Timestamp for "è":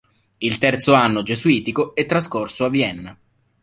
1.93-2.07